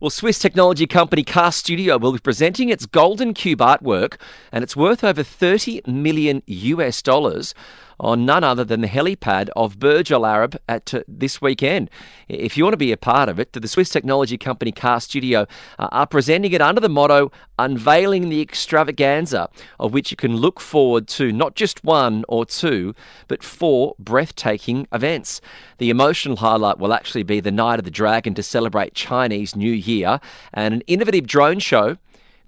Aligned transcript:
Well, 0.00 0.08
Swiss 0.08 0.38
technology 0.38 0.86
company 0.86 1.22
Cast 1.22 1.58
Studio 1.58 1.98
will 1.98 2.14
be 2.14 2.18
presenting 2.20 2.70
its 2.70 2.86
Golden 2.86 3.34
Cube 3.34 3.58
artwork, 3.58 4.18
and 4.50 4.64
it's 4.64 4.74
worth 4.74 5.04
over 5.04 5.22
30 5.22 5.82
million 5.86 6.42
US 6.46 7.02
dollars 7.02 7.52
on 8.00 8.24
none 8.24 8.42
other 8.42 8.64
than 8.64 8.80
the 8.80 8.88
helipad 8.88 9.50
of 9.54 9.78
Burj 9.78 10.10
Al 10.10 10.26
Arab 10.26 10.58
at 10.68 10.92
uh, 10.94 11.02
this 11.06 11.40
weekend. 11.40 11.90
If 12.28 12.56
you 12.56 12.64
want 12.64 12.72
to 12.72 12.78
be 12.78 12.92
a 12.92 12.96
part 12.96 13.28
of 13.28 13.38
it, 13.38 13.52
the 13.52 13.68
Swiss 13.68 13.90
technology 13.90 14.38
company 14.38 14.72
Cast 14.72 15.10
Studio 15.10 15.46
uh, 15.78 15.88
are 15.92 16.06
presenting 16.06 16.52
it 16.52 16.62
under 16.62 16.80
the 16.80 16.88
motto 16.88 17.30
Unveiling 17.58 18.30
the 18.30 18.40
Extravaganza, 18.40 19.50
of 19.78 19.92
which 19.92 20.10
you 20.10 20.16
can 20.16 20.36
look 20.36 20.60
forward 20.60 21.06
to 21.08 21.30
not 21.30 21.54
just 21.54 21.84
one 21.84 22.24
or 22.26 22.46
two, 22.46 22.94
but 23.28 23.42
four 23.42 23.94
breathtaking 23.98 24.86
events. 24.92 25.42
The 25.76 25.90
emotional 25.90 26.36
highlight 26.36 26.78
will 26.78 26.94
actually 26.94 27.22
be 27.22 27.40
the 27.40 27.50
Night 27.50 27.78
of 27.78 27.84
the 27.84 27.90
Dragon 27.90 28.34
to 28.34 28.42
celebrate 28.42 28.94
Chinese 28.94 29.54
New 29.54 29.72
Year 29.72 30.20
and 30.54 30.72
an 30.72 30.80
innovative 30.86 31.26
drone 31.26 31.58
show 31.58 31.98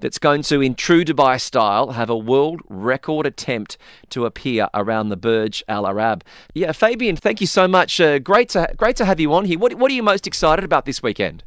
that's 0.02 0.18
going 0.18 0.42
to, 0.42 0.60
in 0.60 0.74
true 0.74 1.04
Dubai 1.04 1.40
style, 1.40 1.92
have 1.92 2.10
a 2.10 2.16
world 2.16 2.60
record 2.68 3.24
attempt 3.24 3.78
to 4.10 4.26
appear 4.26 4.68
around 4.74 5.08
the 5.08 5.16
Burj 5.16 5.62
Al 5.68 5.86
Arab. 5.86 6.22
Yeah, 6.52 6.72
Fabian, 6.72 7.16
thank 7.16 7.40
you 7.40 7.46
so 7.46 7.66
much. 7.66 7.98
Uh, 8.00 8.18
great 8.18 8.50
to 8.50 8.70
great 8.76 8.96
to 8.96 9.06
have 9.06 9.18
you 9.18 9.32
on 9.32 9.46
here. 9.46 9.58
What 9.58 9.74
what 9.76 9.90
are 9.90 9.94
you 9.94 10.02
most 10.02 10.26
excited 10.26 10.64
about 10.64 10.84
this 10.84 11.02
weekend? 11.02 11.44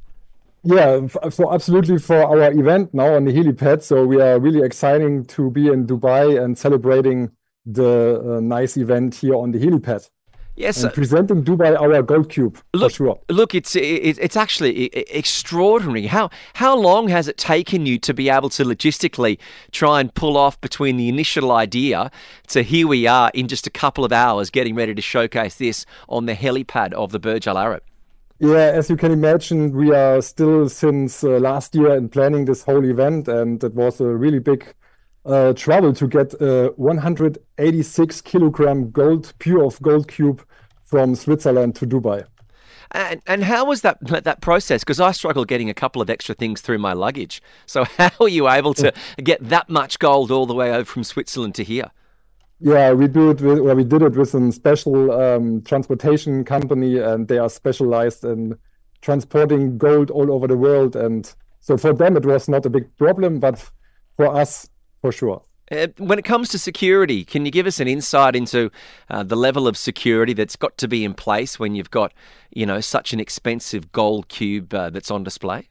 Yeah, 0.64 1.06
so 1.30 1.54
absolutely 1.54 2.00
for 2.00 2.24
our 2.24 2.52
event 2.52 2.92
now 2.92 3.14
on 3.14 3.26
the 3.26 3.34
helipad. 3.34 3.84
So 3.84 4.04
we 4.04 4.20
are 4.20 4.40
really 4.40 4.64
exciting 4.64 5.26
to 5.26 5.52
be 5.52 5.68
in 5.68 5.86
Dubai 5.86 6.44
and 6.44 6.58
celebrating 6.58 7.30
the 7.68 8.38
uh, 8.38 8.40
nice 8.40 8.76
event 8.76 9.14
here 9.16 9.36
on 9.36 9.52
the 9.52 9.60
helipad. 9.60 10.10
Yes, 10.56 10.84
and 10.84 10.94
presenting 10.94 11.44
Dubai 11.44 11.80
our 11.80 12.02
gold 12.02 12.30
cube 12.30 12.58
look, 12.74 12.92
for 12.92 12.96
sure. 12.96 13.20
Look, 13.30 13.54
it's 13.54 13.76
it, 13.76 14.18
it's 14.18 14.38
actually 14.38 14.86
extraordinary. 15.14 16.06
How 16.06 16.30
how 16.54 16.78
long 16.78 17.10
has 17.10 17.28
it 17.28 17.38
taken 17.38 17.86
you 17.86 18.00
to 18.00 18.14
be 18.14 18.30
able 18.30 18.50
to 18.50 18.64
logistically 18.64 19.38
try 19.72 20.00
and 20.00 20.14
pull 20.14 20.38
off 20.38 20.60
between 20.62 20.96
the 20.96 21.10
initial 21.10 21.52
idea 21.52 22.10
to 22.48 22.64
here 22.64 22.88
we 22.88 23.06
are 23.06 23.32
in 23.34 23.48
just 23.48 23.68
a 23.68 23.70
couple 23.70 24.06
of 24.06 24.14
hours 24.14 24.50
getting 24.50 24.76
ready 24.76 24.96
to 24.96 25.02
showcase 25.02 25.56
this 25.56 25.86
on 26.08 26.26
the 26.26 26.36
helipad 26.36 26.94
of 26.94 27.12
the 27.12 27.20
Burj 27.20 27.48
Al 27.48 27.58
Arab? 27.58 27.84
Yeah, 28.40 28.72
as 28.74 28.90
you 28.90 28.98
can 28.98 29.12
imagine, 29.12 29.72
we 29.72 29.94
are 29.94 30.22
still 30.22 30.68
since 30.68 31.24
uh, 31.24 31.40
last 31.40 31.74
year 31.74 31.96
in 31.96 32.10
planning 32.10 32.46
this 32.46 32.64
whole 32.64 32.84
event, 32.84 33.30
and 33.30 33.64
it 33.64 33.74
was 33.74 34.02
a 34.02 34.08
really 34.08 34.40
big 34.40 34.74
uh, 35.26 35.54
trouble 35.54 35.94
to 35.94 36.08
get 36.08 36.34
a 36.42 36.74
186 36.78 38.22
kilogram 38.22 38.92
gold, 38.92 39.34
pure 39.40 39.64
of 39.64 39.82
gold 39.82 40.08
cube 40.08 40.46
from 40.84 41.16
Switzerland 41.16 41.76
to 41.76 41.88
Dubai. 41.88 42.26
And, 42.92 43.22
and 43.28 43.44
how 43.44 43.66
was 43.66 43.82
that 43.82 43.98
that 44.24 44.42
process? 44.42 44.84
Because 44.84 45.00
I 45.00 45.12
struggle 45.12 45.46
getting 45.46 45.70
a 45.70 45.74
couple 45.74 46.02
of 46.02 46.10
extra 46.10 46.36
things 46.36 46.62
through 46.62 46.78
my 46.78 46.94
luggage. 46.94 47.42
So 47.66 47.84
how 47.98 48.12
were 48.20 48.30
you 48.30 48.50
able 48.50 48.74
to 48.76 48.94
get 49.24 49.48
that 49.50 49.70
much 49.70 50.00
gold 50.00 50.32
all 50.32 50.46
the 50.46 50.54
way 50.54 50.72
over 50.72 50.86
from 50.86 51.04
Switzerland 51.04 51.56
to 51.56 51.64
here? 51.64 51.92
Yeah, 52.62 52.94
we 52.94 53.08
do 53.08 53.32
it. 53.32 53.42
With, 53.42 53.60
well, 53.60 53.76
we 53.76 53.84
did 53.84 54.02
it 54.02 54.16
with 54.16 54.34
a 54.34 54.52
special 54.52 55.12
um, 55.12 55.62
transportation 55.64 56.46
company, 56.46 57.00
and 57.00 57.28
they 57.28 57.38
are 57.38 57.50
specialized 57.50 58.24
in 58.24 58.58
transporting 59.02 59.78
gold 59.78 60.10
all 60.10 60.32
over 60.32 60.48
the 60.48 60.56
world. 60.56 60.96
And 60.96 61.32
so 61.60 61.78
for 61.78 61.94
them, 61.94 62.16
it 62.16 62.26
was 62.26 62.48
not 62.48 62.66
a 62.66 62.70
big 62.70 62.96
problem, 62.98 63.40
but 63.40 63.70
for 64.16 64.34
us, 64.34 64.70
for 65.06 65.12
sure. 65.12 65.42
Uh, 65.72 65.88
when 65.98 66.20
it 66.20 66.26
comes 66.26 66.50
to 66.50 66.60
security, 66.60 67.24
can 67.24 67.46
you 67.46 67.52
give 67.52 67.66
us 67.66 67.80
an 67.80 67.88
insight 67.88 68.36
into 68.36 68.72
uh, 69.10 69.24
the 69.24 69.36
level 69.36 69.68
of 69.68 69.78
security 69.78 70.34
that's 70.34 70.56
got 70.56 70.78
to 70.78 70.88
be 70.88 71.04
in 71.04 71.14
place 71.14 71.60
when 71.60 71.76
you've 71.76 71.92
got, 71.92 72.14
you 72.52 72.66
know, 72.66 72.80
such 72.80 73.14
an 73.14 73.20
expensive 73.20 73.92
gold 73.92 74.28
cube 74.28 74.74
uh, 74.74 74.90
that's 74.90 75.10
on 75.10 75.24
display? 75.24 75.68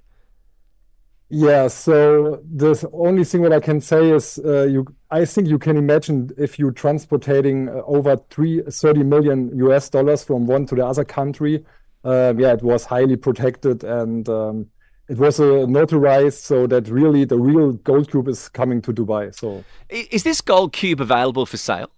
Yeah, 1.30 1.68
so 1.68 2.42
the 2.48 2.88
only 2.92 3.24
thing 3.24 3.42
that 3.42 3.52
I 3.52 3.60
can 3.60 3.80
say 3.80 4.10
is 4.10 4.38
uh, 4.44 4.64
you. 4.64 4.86
I 5.10 5.24
think 5.24 5.48
you 5.48 5.58
can 5.58 5.76
imagine 5.76 6.30
if 6.36 6.58
you're 6.58 6.72
transporting 6.72 7.68
uh, 7.68 7.82
over 7.86 8.16
three, 8.30 8.62
30 8.62 9.02
million 9.04 9.56
US 9.58 9.88
dollars 9.88 10.22
from 10.22 10.46
one 10.46 10.66
to 10.66 10.74
the 10.74 10.86
other 10.86 11.04
country. 11.04 11.64
Uh, 12.04 12.34
yeah, 12.36 12.52
it 12.52 12.62
was 12.62 12.84
highly 12.84 13.16
protected 13.16 13.82
and 13.82 14.28
um, 14.28 14.66
it 15.08 15.18
was 15.18 15.38
uh, 15.38 15.66
notarized 15.66 16.40
so 16.40 16.66
that 16.66 16.88
really 16.88 17.24
the 17.24 17.38
real 17.38 17.72
gold 17.72 18.10
cube 18.10 18.28
is 18.28 18.48
coming 18.48 18.80
to 18.82 18.92
Dubai. 18.92 19.34
So, 19.34 19.64
is 19.90 20.22
this 20.22 20.40
gold 20.40 20.72
cube 20.72 21.00
available 21.00 21.46
for 21.46 21.56
sale? 21.56 21.90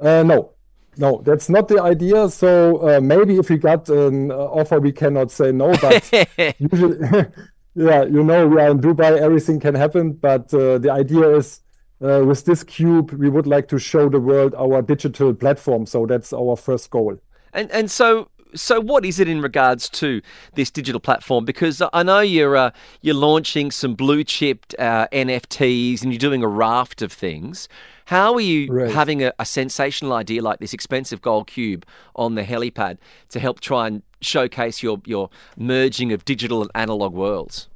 Uh, 0.00 0.22
no, 0.22 0.52
no, 0.96 1.22
that's 1.24 1.48
not 1.48 1.68
the 1.68 1.82
idea. 1.82 2.28
So 2.28 2.88
uh, 2.88 3.00
maybe 3.00 3.36
if 3.36 3.50
we 3.50 3.58
got 3.58 3.88
an 3.88 4.32
offer, 4.32 4.80
we 4.80 4.92
cannot 4.92 5.30
say 5.30 5.52
no. 5.52 5.76
But 5.76 6.10
usually, 6.58 6.98
yeah, 7.74 8.04
you 8.04 8.24
know, 8.24 8.46
we 8.46 8.60
are 8.60 8.70
in 8.70 8.80
Dubai, 8.80 9.18
everything 9.18 9.60
can 9.60 9.74
happen. 9.74 10.12
But 10.12 10.52
uh, 10.54 10.78
the 10.78 10.90
idea 10.90 11.36
is. 11.36 11.60
Uh, 12.00 12.22
with 12.24 12.44
this 12.44 12.62
cube, 12.62 13.10
we 13.14 13.28
would 13.28 13.48
like 13.48 13.66
to 13.66 13.76
show 13.76 14.08
the 14.08 14.20
world 14.20 14.54
our 14.54 14.80
digital 14.80 15.34
platform. 15.34 15.84
So 15.84 16.06
that's 16.06 16.32
our 16.32 16.54
first 16.54 16.90
goal. 16.90 17.18
And 17.52 17.68
and 17.72 17.90
so 17.90 18.28
so 18.54 18.80
what 18.80 19.04
is 19.04 19.20
it 19.20 19.28
in 19.28 19.40
regards 19.40 19.88
to 19.90 20.22
this 20.54 20.70
digital 20.70 21.00
platform? 21.00 21.44
Because 21.44 21.82
I 21.92 22.02
know 22.02 22.20
you're 22.20 22.56
uh, 22.56 22.70
you're 23.00 23.14
launching 23.14 23.70
some 23.70 23.94
blue 23.94 24.24
chipped 24.24 24.74
uh, 24.78 25.06
NFTs 25.12 26.02
and 26.02 26.12
you're 26.12 26.18
doing 26.18 26.42
a 26.42 26.48
raft 26.48 27.02
of 27.02 27.12
things. 27.12 27.68
How 28.06 28.34
are 28.34 28.40
you 28.40 28.72
right. 28.72 28.90
having 28.90 29.22
a, 29.22 29.34
a, 29.38 29.44
sensational 29.44 30.14
idea 30.14 30.40
like 30.40 30.60
this 30.60 30.72
expensive 30.72 31.20
gold 31.20 31.46
cube 31.46 31.84
on 32.16 32.36
the 32.36 32.42
helipad 32.42 32.96
to 33.28 33.38
help 33.38 33.60
try 33.60 33.86
and 33.86 34.02
showcase 34.20 34.82
your 34.82 35.00
your 35.04 35.30
merging 35.56 36.12
of 36.12 36.24
digital 36.24 36.62
and 36.62 36.70
analog 36.74 37.12
worlds? 37.12 37.68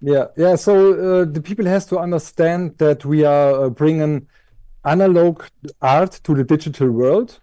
Yeah, 0.00 0.26
yeah. 0.36 0.54
So 0.54 1.22
uh, 1.22 1.24
the 1.24 1.40
people 1.40 1.66
has 1.66 1.86
to 1.86 1.98
understand 1.98 2.78
that 2.78 3.04
we 3.04 3.24
are 3.24 3.64
uh, 3.64 3.68
bringing 3.68 4.28
analog 4.84 5.42
art 5.82 6.20
to 6.22 6.34
the 6.34 6.44
digital 6.44 6.90
world 6.90 7.40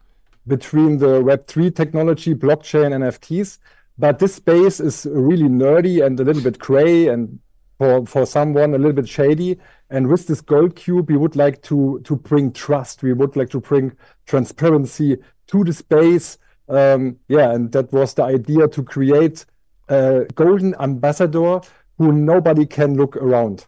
between 0.47 0.97
the 0.97 1.21
Web3 1.21 1.75
technology, 1.75 2.33
blockchain, 2.33 2.91
NFTs. 2.91 3.59
But 3.97 4.19
this 4.19 4.35
space 4.35 4.79
is 4.79 5.07
really 5.09 5.47
nerdy 5.47 6.05
and 6.05 6.19
a 6.19 6.23
little 6.23 6.41
bit 6.43 6.59
gray 6.59 7.07
and 7.07 7.39
for, 7.77 8.05
for 8.05 8.25
someone 8.25 8.73
a 8.73 8.77
little 8.77 8.93
bit 8.93 9.07
shady. 9.07 9.57
And 9.89 10.07
with 10.07 10.27
this 10.27 10.41
gold 10.41 10.75
cube, 10.75 11.09
we 11.09 11.17
would 11.17 11.35
like 11.35 11.61
to, 11.63 12.01
to 12.03 12.15
bring 12.15 12.51
trust. 12.51 13.03
We 13.03 13.13
would 13.13 13.35
like 13.35 13.49
to 13.51 13.59
bring 13.59 13.93
transparency 14.25 15.17
to 15.47 15.63
the 15.63 15.73
space 15.73 16.37
Um, 16.67 17.17
yeah, 17.27 17.51
and 17.51 17.71
that 17.73 17.91
was 17.93 18.13
the 18.15 18.23
idea 18.23 18.67
to 18.67 18.83
create 18.83 19.45
a 19.87 20.25
golden 20.33 20.75
ambassador 20.79 21.61
who 21.97 22.11
nobody 22.11 22.65
can 22.65 22.95
look 22.95 23.15
around. 23.17 23.67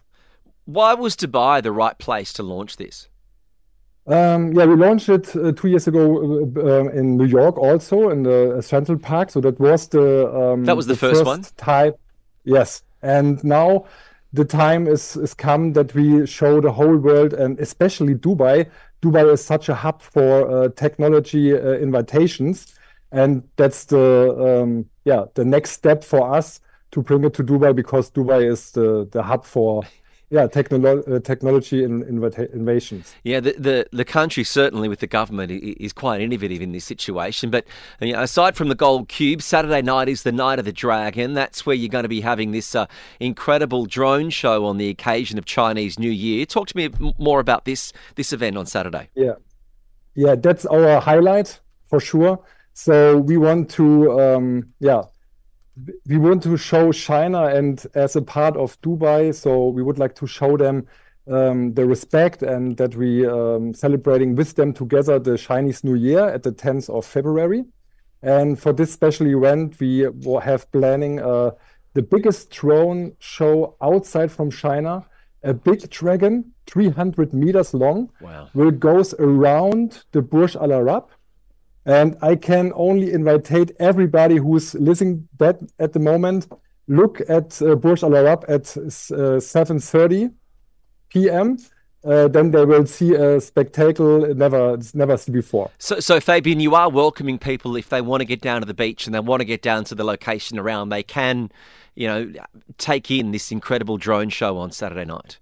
Why 0.64 0.94
was 0.94 1.16
Dubai 1.16 1.62
the 1.62 1.72
right 1.72 1.96
place 1.96 2.32
to 2.34 2.42
launch 2.42 2.76
this? 2.76 3.08
Um, 4.08 4.54
yeah, 4.54 4.64
we 4.64 4.74
launched 4.74 5.10
it 5.10 5.36
uh, 5.36 5.52
two 5.52 5.68
years 5.68 5.86
ago 5.86 6.48
uh, 6.56 6.60
uh 6.60 6.84
in 6.88 7.18
New 7.18 7.26
York, 7.26 7.58
also 7.58 8.08
in 8.08 8.22
the 8.22 8.62
Central 8.62 8.98
Park. 8.98 9.30
So 9.30 9.40
that 9.42 9.60
was 9.60 9.86
the 9.88 10.34
um, 10.34 10.64
that 10.64 10.76
was 10.76 10.86
the, 10.86 10.96
first, 10.96 11.26
one. 11.26 11.42
Time, 11.58 11.92
yes, 12.44 12.82
and 13.02 13.42
now 13.44 13.84
the 14.32 14.46
time 14.46 14.86
is 14.86 15.14
is 15.16 15.34
come 15.34 15.74
that 15.74 15.94
we 15.94 16.26
show 16.26 16.58
the 16.62 16.72
whole 16.72 16.96
world 16.96 17.34
and 17.34 17.60
especially 17.60 18.14
Dubai. 18.14 18.70
Dubai 19.02 19.30
is 19.30 19.44
such 19.44 19.68
a 19.68 19.74
hub 19.74 20.00
for 20.00 20.50
uh, 20.50 20.68
technology 20.70 21.52
uh, 21.52 21.72
invitations, 21.72 22.74
and 23.12 23.42
that's 23.56 23.84
the 23.84 24.62
um, 24.62 24.86
yeah 25.04 25.26
the 25.34 25.44
next 25.44 25.72
step 25.72 26.02
for 26.02 26.34
us 26.34 26.60
to 26.92 27.02
bring 27.02 27.24
it 27.24 27.34
to 27.34 27.44
Dubai 27.44 27.76
because 27.76 28.10
Dubai 28.10 28.50
is 28.50 28.70
the 28.70 29.06
the 29.12 29.22
hub 29.22 29.44
for 29.44 29.82
yeah, 30.30 30.46
technolo- 30.46 31.10
uh, 31.10 31.20
technology 31.20 31.82
in, 31.82 32.02
innovations. 32.02 33.14
Yeah, 33.22 33.40
the, 33.40 33.52
the, 33.52 33.86
the 33.92 34.04
country 34.04 34.44
certainly 34.44 34.88
with 34.88 35.00
the 35.00 35.06
government 35.06 35.50
is 35.50 35.92
quite 35.94 36.20
innovative 36.20 36.60
in 36.60 36.72
this 36.72 36.84
situation. 36.84 37.50
But 37.50 37.64
you 38.00 38.12
know, 38.12 38.22
aside 38.22 38.54
from 38.54 38.68
the 38.68 38.74
Gold 38.74 39.08
Cube, 39.08 39.40
Saturday 39.40 39.80
night 39.80 40.08
is 40.08 40.24
the 40.24 40.32
Night 40.32 40.58
of 40.58 40.66
the 40.66 40.72
Dragon. 40.72 41.32
That's 41.32 41.64
where 41.64 41.74
you're 41.74 41.88
going 41.88 42.02
to 42.02 42.10
be 42.10 42.20
having 42.20 42.52
this 42.52 42.74
uh, 42.74 42.86
incredible 43.20 43.86
drone 43.86 44.28
show 44.28 44.66
on 44.66 44.76
the 44.76 44.90
occasion 44.90 45.38
of 45.38 45.46
Chinese 45.46 45.98
New 45.98 46.10
Year. 46.10 46.44
Talk 46.44 46.68
to 46.68 46.76
me 46.76 46.90
more 47.18 47.40
about 47.40 47.64
this 47.64 47.92
this 48.16 48.32
event 48.32 48.58
on 48.58 48.66
Saturday. 48.66 49.08
Yeah, 49.14 49.34
yeah, 50.14 50.34
that's 50.34 50.66
our 50.66 51.00
highlight 51.00 51.58
for 51.84 52.00
sure. 52.00 52.38
So 52.74 53.16
we 53.16 53.38
want 53.38 53.70
to, 53.70 54.20
um, 54.20 54.72
yeah 54.78 55.02
we 56.06 56.18
want 56.18 56.42
to 56.44 56.56
show 56.56 56.92
China 56.92 57.46
and 57.46 57.84
as 57.94 58.16
a 58.16 58.22
part 58.22 58.56
of 58.56 58.80
Dubai, 58.80 59.34
so 59.34 59.68
we 59.68 59.82
would 59.82 59.98
like 59.98 60.14
to 60.16 60.26
show 60.26 60.56
them 60.56 60.86
um, 61.30 61.74
the 61.74 61.86
respect 61.86 62.42
and 62.42 62.76
that 62.78 62.94
we 62.94 63.26
um, 63.26 63.74
celebrating 63.74 64.34
with 64.34 64.54
them 64.54 64.72
together 64.72 65.18
the 65.18 65.36
Chinese 65.36 65.84
New 65.84 65.94
Year 65.94 66.26
at 66.28 66.42
the 66.42 66.52
10th 66.52 66.88
of 66.90 67.04
February. 67.04 67.64
And 68.22 68.58
for 68.58 68.72
this 68.72 68.92
special 68.92 69.26
event, 69.26 69.78
we 69.78 70.08
will 70.08 70.40
have 70.40 70.70
planning 70.72 71.20
uh, 71.20 71.52
the 71.94 72.02
biggest 72.02 72.50
drone 72.50 73.14
show 73.18 73.76
outside 73.80 74.32
from 74.32 74.50
China. 74.50 75.06
A 75.44 75.54
big 75.54 75.88
dragon, 75.90 76.52
300 76.66 77.32
meters 77.32 77.72
long, 77.72 78.10
wow. 78.20 78.48
will 78.54 78.72
goes 78.72 79.14
around 79.14 80.04
the 80.10 80.20
Burj 80.20 80.56
Al 80.56 80.72
Arab 80.72 81.08
and 81.88 82.18
I 82.20 82.36
can 82.36 82.70
only 82.74 83.12
invite 83.12 83.50
everybody 83.80 84.36
who's 84.36 84.74
listening 84.74 85.26
that 85.38 85.58
at 85.78 85.94
the 85.94 85.98
moment, 85.98 86.46
look 86.86 87.22
at 87.30 87.60
uh, 87.62 87.76
Burj 87.76 88.02
Al 88.02 88.14
Arab 88.14 88.44
at 88.46 88.64
7.30 88.64 90.26
uh, 90.26 90.30
p.m. 91.08 91.56
Uh, 92.04 92.28
then 92.28 92.50
they 92.50 92.64
will 92.66 92.84
see 92.84 93.14
a 93.14 93.40
spectacle 93.40 94.34
never 94.34 94.78
never 94.92 95.16
seen 95.16 95.32
before. 95.32 95.70
So, 95.78 95.98
so 95.98 96.20
Fabian, 96.20 96.60
you 96.60 96.74
are 96.74 96.90
welcoming 96.90 97.38
people 97.38 97.74
if 97.74 97.88
they 97.88 98.02
want 98.02 98.20
to 98.20 98.26
get 98.26 98.42
down 98.42 98.60
to 98.60 98.66
the 98.66 98.74
beach 98.74 99.06
and 99.06 99.14
they 99.14 99.20
want 99.20 99.40
to 99.40 99.46
get 99.46 99.62
down 99.62 99.84
to 99.84 99.94
the 99.94 100.04
location 100.04 100.58
around. 100.58 100.90
They 100.90 101.02
can, 101.02 101.50
you 101.94 102.06
know, 102.06 102.32
take 102.76 103.10
in 103.10 103.32
this 103.32 103.50
incredible 103.50 103.96
drone 103.96 104.28
show 104.28 104.58
on 104.58 104.72
Saturday 104.72 105.06
night. 105.06 105.38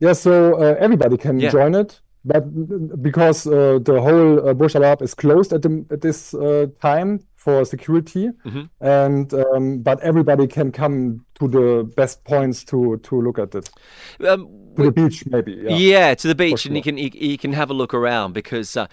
Yeah, 0.00 0.14
so 0.14 0.54
uh, 0.54 0.76
everybody 0.78 1.18
can 1.18 1.38
yeah. 1.40 1.50
join 1.50 1.74
it 1.74 2.00
but 2.24 2.42
because 3.02 3.46
uh, 3.46 3.78
the 3.82 4.00
whole 4.00 4.48
uh, 4.48 4.54
Burj 4.54 4.74
is 5.00 5.14
closed 5.14 5.52
at, 5.52 5.62
the, 5.62 5.84
at 5.90 6.00
this 6.00 6.34
uh, 6.34 6.66
time 6.80 7.20
for 7.48 7.64
security, 7.64 8.28
mm-hmm. 8.44 8.64
and 8.80 9.32
um, 9.32 9.78
but 9.78 9.98
everybody 10.00 10.46
can 10.46 10.70
come 10.70 11.24
to 11.38 11.48
the 11.48 11.90
best 11.96 12.22
points 12.24 12.62
to 12.64 12.98
to 12.98 13.22
look 13.22 13.38
at 13.38 13.54
it. 13.54 13.70
Um, 14.26 14.48
to 14.76 14.82
the 14.82 14.92
beach, 14.92 15.24
maybe. 15.26 15.52
Yeah, 15.52 15.76
yeah 15.76 16.14
to 16.14 16.28
the 16.28 16.34
beach, 16.34 16.60
sure. 16.60 16.70
and 16.70 16.76
you 16.76 16.82
can 16.82 16.98
you, 16.98 17.10
you, 17.14 17.38
can 17.38 17.54
have 17.54 17.70
a 17.70 17.74
look 17.74 17.94
around 17.94 18.34
because 18.34 18.76
uh, 18.76 18.86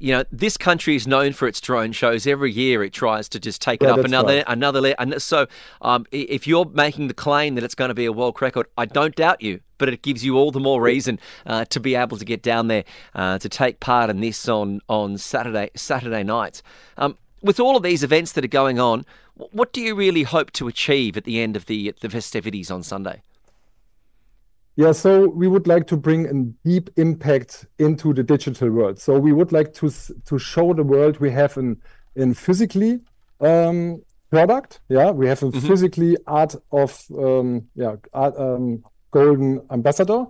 you 0.00 0.12
know 0.12 0.24
this 0.32 0.56
country 0.56 0.96
is 0.96 1.06
known 1.06 1.34
for 1.34 1.46
its 1.46 1.60
drone 1.60 1.92
shows. 1.92 2.26
Every 2.26 2.50
year, 2.50 2.82
it 2.82 2.94
tries 2.94 3.28
to 3.30 3.38
just 3.38 3.60
take 3.60 3.82
yeah, 3.82 3.88
it 3.88 3.98
up 3.98 4.04
another 4.06 4.36
right. 4.36 4.44
another. 4.46 4.80
Le- 4.80 5.20
so, 5.20 5.46
um, 5.82 6.06
if 6.10 6.46
you're 6.46 6.70
making 6.72 7.08
the 7.08 7.14
claim 7.14 7.54
that 7.56 7.64
it's 7.64 7.74
going 7.74 7.90
to 7.90 7.94
be 7.94 8.06
a 8.06 8.12
world 8.12 8.40
record, 8.40 8.66
I 8.78 8.86
don't 8.86 9.14
doubt 9.14 9.42
you 9.42 9.60
but 9.78 9.88
it 9.88 10.02
gives 10.02 10.22
you 10.22 10.36
all 10.36 10.50
the 10.50 10.60
more 10.60 10.80
reason 10.82 11.18
uh, 11.46 11.64
to 11.64 11.80
be 11.80 11.94
able 11.94 12.18
to 12.18 12.24
get 12.24 12.42
down 12.42 12.68
there 12.68 12.84
uh, 13.14 13.38
to 13.38 13.48
take 13.48 13.80
part 13.80 14.10
in 14.10 14.20
this 14.20 14.46
on 14.46 14.80
on 14.88 15.16
Saturday 15.16 15.70
Saturday 15.74 16.22
nights. 16.22 16.62
Um, 16.98 17.16
with 17.42 17.60
all 17.60 17.76
of 17.76 17.82
these 17.82 18.02
events 18.02 18.32
that 18.32 18.44
are 18.44 18.48
going 18.48 18.78
on, 18.78 19.04
what 19.34 19.72
do 19.72 19.80
you 19.80 19.94
really 19.94 20.22
hope 20.22 20.50
to 20.52 20.68
achieve 20.68 21.16
at 21.16 21.24
the 21.24 21.40
end 21.40 21.56
of 21.56 21.66
the 21.66 21.94
the 22.00 22.10
festivities 22.10 22.70
on 22.70 22.82
Sunday? 22.82 23.22
Yeah, 24.76 24.92
so 24.92 25.28
we 25.28 25.48
would 25.48 25.66
like 25.66 25.86
to 25.88 25.96
bring 25.96 26.26
a 26.26 26.68
deep 26.68 26.90
impact 26.96 27.66
into 27.78 28.14
the 28.14 28.22
digital 28.22 28.70
world. 28.70 28.98
So 28.98 29.18
we 29.18 29.32
would 29.32 29.52
like 29.52 29.74
to 29.74 29.90
to 29.90 30.38
show 30.38 30.72
the 30.72 30.84
world 30.84 31.18
we 31.18 31.30
have 31.30 31.56
an 31.56 31.80
in 32.16 32.34
physically 32.34 33.00
um, 33.40 34.02
product. 34.30 34.80
Yeah, 34.88 35.10
we 35.10 35.26
have 35.28 35.42
a 35.42 35.46
mm-hmm. 35.46 35.66
physically 35.66 36.16
art 36.26 36.54
of 36.72 37.04
um, 37.18 37.68
yeah 37.74 37.96
art, 38.12 38.34
um, 38.38 38.84
golden 39.10 39.60
ambassador, 39.70 40.26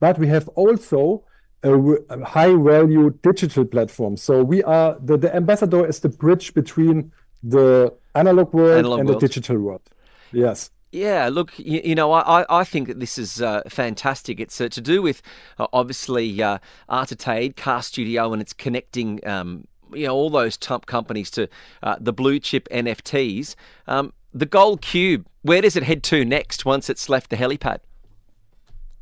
but 0.00 0.18
we 0.18 0.26
have 0.26 0.48
also 0.48 1.24
a, 1.64 1.76
a 2.10 2.24
high 2.24 2.54
value 2.54 3.10
digital 3.22 3.64
platform. 3.64 4.16
So 4.16 4.44
we 4.44 4.62
are 4.62 4.96
the, 5.00 5.16
the 5.16 5.34
ambassador 5.34 5.84
is 5.86 6.00
the 6.00 6.08
bridge 6.08 6.54
between 6.54 7.10
the 7.42 7.92
analog 8.14 8.52
world 8.52 9.00
and 9.00 9.08
the 9.08 9.18
digital 9.18 9.58
world. 9.58 9.82
Yes. 10.32 10.70
Yeah, 10.92 11.28
look, 11.28 11.58
you, 11.58 11.80
you, 11.84 11.94
know, 11.96 12.12
I, 12.12 12.44
I 12.48 12.62
think 12.62 12.86
that 12.86 13.00
this 13.00 13.18
is 13.18 13.42
uh, 13.42 13.62
fantastic. 13.68 14.38
It's 14.38 14.60
uh, 14.60 14.68
to 14.68 14.80
do 14.80 15.02
with 15.02 15.22
uh, 15.58 15.66
obviously 15.72 16.40
uh, 16.40 16.58
Artiade, 16.88 17.56
Cast 17.56 17.88
Studio, 17.88 18.32
and 18.32 18.40
it's 18.40 18.52
connecting, 18.52 19.26
um, 19.26 19.66
you 19.92 20.06
know, 20.06 20.14
all 20.14 20.30
those 20.30 20.56
top 20.56 20.86
companies 20.86 21.32
to 21.32 21.48
uh, 21.82 21.96
the 21.98 22.12
blue 22.12 22.38
chip 22.38 22.68
NFTs. 22.70 23.56
Um, 23.88 24.12
the 24.32 24.46
Gold 24.46 24.82
Cube, 24.82 25.26
where 25.42 25.60
does 25.60 25.74
it 25.74 25.82
head 25.82 26.04
to 26.04 26.24
next 26.24 26.64
once 26.64 26.88
it's 26.88 27.08
left 27.08 27.30
the 27.30 27.36
helipad? 27.36 27.78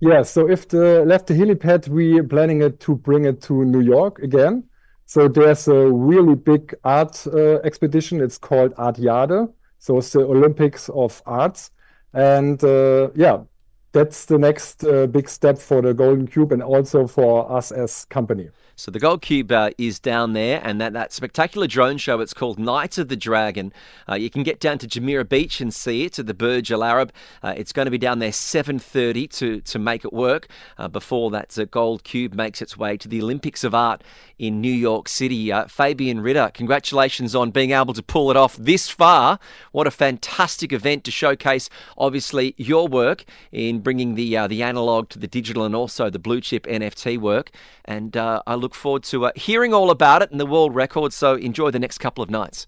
Yeah, 0.03 0.23
so 0.23 0.51
if 0.51 0.67
the 0.67 1.05
left 1.05 1.29
the 1.29 1.35
helipad, 1.35 1.89
we're 1.89 2.25
planning 2.25 2.61
it 2.61 2.81
to 2.81 2.97
bring 2.97 3.25
it 3.25 3.41
to 3.43 3.65
New 3.65 3.81
York 3.81 4.19
again. 4.19 4.65
So 5.07 5.29
there's 5.29 5.69
a 5.69 5.89
really 5.93 6.35
big 6.35 6.75
art 6.83 7.25
uh, 7.29 7.61
expedition. 7.63 8.21
It's 8.21 8.37
called 8.37 8.75
Art 8.77 8.99
Artiade. 8.99 9.49
So 9.79 9.99
it's 9.99 10.11
the 10.13 10.23
Olympics 10.23 10.89
of 10.89 11.23
Arts. 11.25 11.71
And 12.13 12.63
uh, 12.65 13.11
yeah, 13.15 13.45
that's 13.93 14.25
the 14.25 14.39
next 14.39 14.83
uh, 14.85 15.07
big 15.07 15.29
step 15.29 15.57
for 15.59 15.81
the 15.81 15.95
Golden 15.95 16.27
Cube 16.27 16.51
and 16.51 16.65
also 16.65 17.07
for 17.07 17.49
us 17.53 17.71
as 17.71 18.05
company. 18.07 18.51
So 18.75 18.91
the 18.91 18.99
Gold 18.99 19.21
Cube 19.21 19.53
uh, 19.53 19.71
is 19.77 19.99
down 19.99 20.33
there, 20.33 20.61
and 20.65 20.81
that, 20.81 20.95
that 20.95 21.13
spectacular 21.13 21.67
drone 21.67 21.99
show. 21.99 22.21
It's 22.21 22.33
called 22.33 22.59
Nights 22.59 22.97
of 22.97 23.09
the 23.09 23.17
Dragon. 23.17 23.73
Uh, 24.09 24.15
you 24.15 24.31
can 24.31 24.43
get 24.43 24.61
down 24.61 24.79
to 24.79 24.89
Jumeirah 24.89 25.29
Beach 25.29 25.61
and 25.61 25.73
see 25.73 26.05
it 26.05 26.19
at 26.19 26.27
the 26.27 26.33
Burj 26.33 26.73
Al 26.73 26.83
Arab. 26.83 27.13
Uh, 27.43 27.53
it's 27.55 27.73
going 27.73 27.85
to 27.85 27.91
be 27.91 27.99
down 27.99 28.19
there 28.19 28.31
7:30 28.31 29.31
to 29.39 29.61
to 29.61 29.79
make 29.79 30.05
it 30.05 30.13
work. 30.13 30.49
Uh, 30.79 30.89
before 30.89 31.31
that, 31.33 31.51
the 31.51 31.67
Gold 31.67 32.03
Cube 32.03 32.35
makes 32.35 32.63
its 32.63 32.77
way 32.77 32.97
to 32.97 33.09
the 33.09 33.21
Olympics 33.21 33.63
of 33.63 33.75
Art 33.75 34.03
in 34.39 34.61
New 34.61 34.73
York 34.73 35.07
City. 35.07 35.53
Uh, 35.53 35.67
Fabian 35.67 36.21
Ritter, 36.21 36.51
congratulations 36.55 37.35
on 37.35 37.51
being 37.51 37.73
able 37.73 37.93
to 37.93 38.03
pull 38.03 38.31
it 38.31 38.37
off 38.37 38.57
this 38.57 38.89
far. 38.89 39.39
What 39.73 39.87
a 39.87 39.91
fantastic 39.91 40.73
event 40.73 41.05
to 41.05 41.11
showcase, 41.11 41.69
obviously, 41.99 42.55
your 42.57 42.89
work 42.89 43.25
in 43.53 43.81
bringing 43.81 44.15
the 44.15 44.37
uh, 44.37 44.47
the 44.47 44.63
analog 44.63 45.11
to 45.11 45.19
the 45.19 45.29
digital 45.29 45.65
and 45.65 45.77
also 45.77 46.09
the 46.09 46.19
blue 46.19 46.41
chip 46.41 46.65
NFT 46.67 47.19
work. 47.19 47.51
And 47.85 48.17
I 48.17 48.55
look 48.63 48.75
forward 48.75 49.03
to 49.05 49.27
uh, 49.27 49.33
hearing 49.35 49.75
all 49.75 49.91
about 49.91 50.23
it 50.23 50.31
and 50.31 50.41
the 50.41 50.47
world 50.47 50.75
record. 50.75 51.13
So 51.13 51.35
enjoy 51.35 51.71
the 51.71 51.79
next 51.79 51.99
couple 51.99 52.25
of 52.25 52.31
nights. 52.31 52.67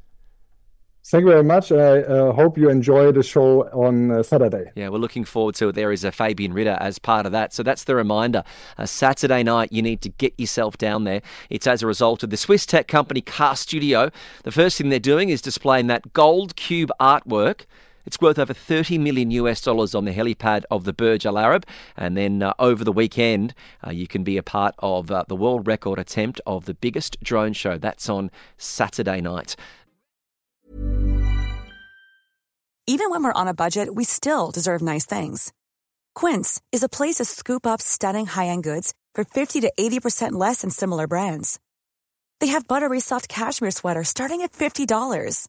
Thank 1.07 1.25
you 1.25 1.33
very 1.33 1.45
much. 1.45 1.71
I 1.71 2.01
uh, 2.01 2.33
hope 2.33 2.57
you 2.57 2.71
enjoy 2.71 3.13
the 3.13 3.23
show 3.23 3.69
on 3.73 4.11
uh, 4.11 4.23
Saturday. 4.23 4.71
Yeah, 4.75 4.89
we're 4.89 4.97
looking 4.97 5.27
forward 5.27 5.55
to 5.57 5.69
it. 5.69 5.75
There 5.75 5.93
is 5.93 6.03
a 6.03 6.11
Fabian 6.11 6.55
Ritter 6.55 6.79
as 6.81 6.99
part 6.99 7.27
of 7.27 7.33
that. 7.33 7.53
So 7.53 7.63
that's 7.63 7.85
the 7.85 7.95
reminder. 7.95 8.43
A 8.79 8.87
Saturday 8.87 9.43
night, 9.43 9.71
you 9.71 9.83
need 9.83 10.01
to 10.01 10.09
get 10.09 10.33
yourself 10.39 10.79
down 10.79 11.05
there. 11.05 11.21
It's 11.51 11.67
as 11.67 11.83
a 11.83 11.87
result 11.87 12.23
of 12.23 12.31
the 12.31 12.39
Swiss 12.39 12.65
tech 12.65 12.89
company 12.89 13.21
Cast 13.21 13.65
Studio. 13.65 14.11
The 14.45 14.53
first 14.53 14.79
thing 14.79 14.89
they're 14.89 14.99
doing 14.99 15.29
is 15.29 15.43
displaying 15.43 15.89
that 15.89 16.15
gold 16.15 16.57
cube 16.57 16.91
artwork 16.99 17.67
it's 18.07 18.21
worth 18.21 18.39
over 18.39 18.55
30 18.55 18.99
million 18.99 19.31
US 19.33 19.61
dollars 19.61 19.95
on 19.95 20.05
the 20.05 20.13
helipad 20.13 20.65
of 20.71 20.85
the 20.85 20.93
Burj 20.93 21.27
Al 21.27 21.39
Arab. 21.39 21.67
And 21.97 22.17
then 22.17 22.43
uh, 22.43 22.55
over 22.59 22.85
the 22.85 22.93
weekend, 22.93 23.55
uh, 23.87 23.91
you 23.91 24.07
can 24.07 24.25
be 24.25 24.37
a 24.37 24.43
part 24.43 24.75
of 24.79 25.11
uh, 25.11 25.25
the 25.29 25.37
world 25.37 25.67
record 25.67 25.99
attempt 25.99 26.41
of 26.47 26.67
the 26.67 26.75
biggest 26.75 27.21
drone 27.23 27.53
show. 27.53 27.79
That's 27.79 28.09
on 28.09 28.31
Saturday 28.59 29.21
night. 29.21 29.57
Even 32.87 33.09
when 33.09 33.25
we're 33.25 33.33
on 33.33 33.49
a 33.49 33.55
budget, 33.55 33.95
we 33.95 34.05
still 34.05 34.51
deserve 34.51 34.83
nice 34.83 35.07
things. 35.07 35.55
Quince 36.15 36.61
is 36.71 36.83
a 36.83 36.89
place 36.89 37.15
to 37.15 37.25
scoop 37.25 37.67
up 37.67 37.81
stunning 37.81 38.27
high 38.27 38.47
end 38.47 38.63
goods 38.63 38.93
for 39.15 39.25
50 39.25 39.63
to 39.63 39.73
80% 39.79 40.33
less 40.33 40.61
than 40.61 40.71
similar 40.71 41.07
brands. 41.07 41.59
They 42.41 42.49
have 42.49 42.69
buttery 42.69 43.01
soft 43.01 43.29
cashmere 43.29 43.71
sweaters 43.71 44.09
starting 44.09 44.43
at 44.43 44.53
$50, 44.53 45.49